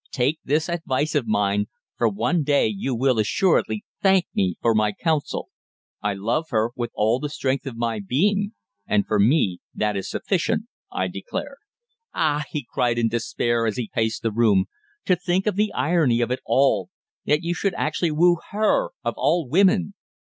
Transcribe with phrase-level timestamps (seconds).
[0.09, 4.93] "Take this advice of mine, for one day you will assuredly thank me for my
[4.93, 5.49] counsel."
[6.01, 8.53] "I love her with all the strength of my being,
[8.87, 11.59] and for me that is sufficient," I declared.
[12.15, 14.65] "Ah!" he cried in despair as he paced the room.
[15.05, 16.89] "To think of the irony of it all!
[17.25, 19.93] That you should actually woo her of all women!"